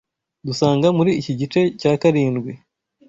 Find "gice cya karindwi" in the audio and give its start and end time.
1.39-2.51